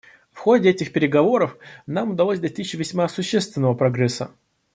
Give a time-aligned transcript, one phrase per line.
[0.31, 1.55] В ходе этих переговоров
[1.85, 4.31] нам удалось достичь весьма существенного прогресса.